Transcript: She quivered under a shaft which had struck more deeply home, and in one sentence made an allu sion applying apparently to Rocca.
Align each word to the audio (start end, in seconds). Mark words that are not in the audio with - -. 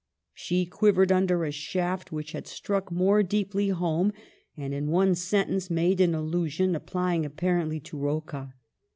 She 0.33 0.65
quivered 0.65 1.11
under 1.11 1.45
a 1.45 1.51
shaft 1.51 2.11
which 2.11 2.31
had 2.31 2.47
struck 2.47 2.91
more 2.91 3.21
deeply 3.21 3.69
home, 3.69 4.13
and 4.57 4.73
in 4.73 4.89
one 4.89 5.13
sentence 5.13 5.69
made 5.69 6.01
an 6.01 6.13
allu 6.13 6.49
sion 6.49 6.73
applying 6.73 7.23
apparently 7.23 7.79
to 7.81 7.97
Rocca. 7.99 8.55